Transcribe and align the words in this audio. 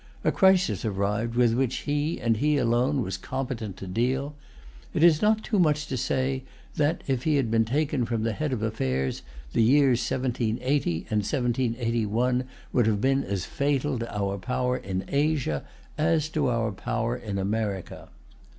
A 0.23 0.31
crisis 0.31 0.83
arrived 0.83 1.35
with 1.35 1.53
which 1.53 1.81
he, 1.85 2.19
and 2.19 2.37
he 2.37 2.57
alone, 2.57 3.03
was 3.03 3.17
competent 3.17 3.77
to 3.77 3.85
deal. 3.85 4.35
It 4.95 5.03
is 5.03 5.21
not 5.21 5.43
too 5.43 5.59
much 5.59 5.85
to 5.85 5.95
say 5.95 6.43
that, 6.75 7.03
if 7.05 7.21
he 7.23 7.35
had 7.35 7.51
been 7.51 7.65
taken 7.65 8.05
from 8.05 8.23
the 8.23 8.33
head 8.33 8.51
of 8.51 8.63
affairs, 8.63 9.21
the 9.53 9.61
years 9.61 9.99
1780 9.99 10.93
and 11.11 11.19
1781 11.21 12.45
would 12.73 12.87
have 12.87 12.99
been 12.99 13.23
as 13.23 13.45
fatal 13.45 13.99
to 13.99 14.11
our 14.17 14.39
power 14.39 14.75
in 14.75 15.03
Asia 15.07 15.63
as 15.99 16.29
to 16.29 16.49
our 16.49 16.71
power 16.71 17.15
in 17.15 17.37
America. 17.37 18.09